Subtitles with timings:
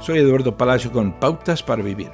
[0.00, 2.12] Soy Eduardo Palacio con Pautas para Vivir.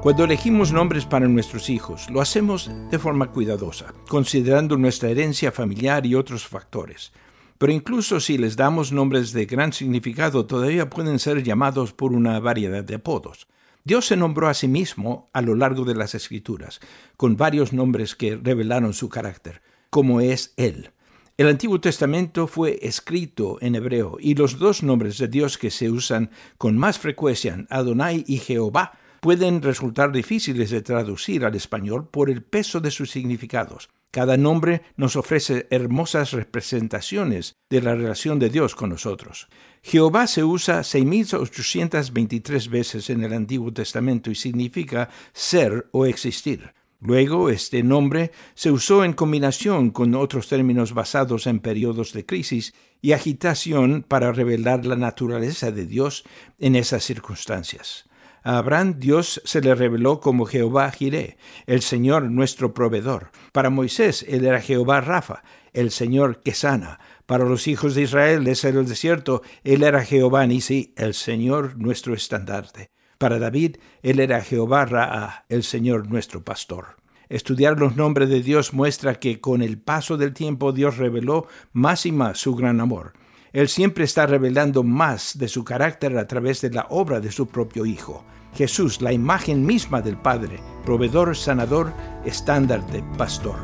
[0.00, 6.06] Cuando elegimos nombres para nuestros hijos, lo hacemos de forma cuidadosa, considerando nuestra herencia familiar
[6.06, 7.12] y otros factores.
[7.58, 12.40] Pero incluso si les damos nombres de gran significado, todavía pueden ser llamados por una
[12.40, 13.46] variedad de apodos.
[13.84, 16.80] Dios se nombró a sí mismo a lo largo de las Escrituras,
[17.18, 20.93] con varios nombres que revelaron su carácter, como es Él.
[21.36, 25.90] El Antiguo Testamento fue escrito en hebreo y los dos nombres de Dios que se
[25.90, 32.30] usan con más frecuencia, Adonai y Jehová, pueden resultar difíciles de traducir al español por
[32.30, 33.88] el peso de sus significados.
[34.12, 39.48] Cada nombre nos ofrece hermosas representaciones de la relación de Dios con nosotros.
[39.82, 46.74] Jehová se usa 6.823 veces en el Antiguo Testamento y significa ser o existir.
[47.06, 52.72] Luego, este nombre se usó en combinación con otros términos basados en periodos de crisis
[53.02, 56.24] y agitación para revelar la naturaleza de Dios
[56.58, 58.08] en esas circunstancias.
[58.42, 63.32] A Abraham Dios se le reveló como Jehová Jireh, el Señor nuestro proveedor.
[63.52, 65.42] Para Moisés él era Jehová Rafa,
[65.74, 67.00] el Señor que sana.
[67.26, 72.14] Para los hijos de Israel desde el desierto él era Jehová Nisi, el Señor nuestro
[72.14, 72.93] estandarte.
[73.24, 76.98] Para David, él era Jehová Ra'a, el Señor nuestro pastor.
[77.30, 82.04] Estudiar los nombres de Dios muestra que con el paso del tiempo Dios reveló más
[82.04, 83.14] y más su gran amor.
[83.54, 87.46] Él siempre está revelando más de su carácter a través de la obra de su
[87.46, 88.26] propio Hijo.
[88.54, 91.94] Jesús, la imagen misma del Padre, proveedor, sanador,
[92.26, 93.56] estándar de pastor.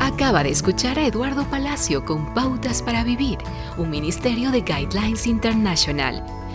[0.00, 3.38] Acaba de escuchar a Eduardo Palacio con Pautas para Vivir,
[3.78, 6.43] un ministerio de Guidelines International.